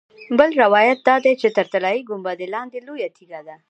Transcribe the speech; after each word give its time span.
بل 0.39 0.49
روایت 0.63 0.99
دا 1.07 1.15
دی 1.25 1.33
چې 1.41 1.47
تر 1.57 1.65
طلایي 1.73 2.01
ګنبدې 2.09 2.47
لاندې 2.53 2.77
لویه 2.87 3.09
تیږه 3.15 3.39
ده. 3.47 3.55